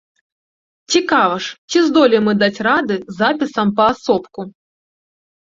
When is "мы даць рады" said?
2.29-2.95